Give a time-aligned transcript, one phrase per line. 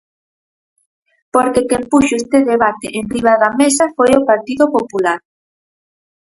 [1.33, 5.19] Porque quen puxo este debate enriba da mesa foi o Partido Popular.